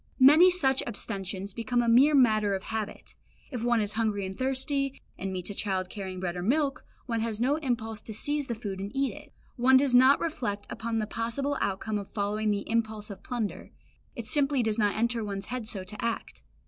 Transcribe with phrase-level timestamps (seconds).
[0.19, 3.13] Many such abstentions become a mere matter of habit.
[3.51, 7.19] If one is hungry and thirsty, and meets a child carrying bread or milk, one
[7.19, 9.31] has no impulse to seize the food and eat it.
[9.57, 13.69] One does not reflect upon the possible outcome of following the impulse of plunder;
[14.15, 16.41] it simply does not enter one's head so to act.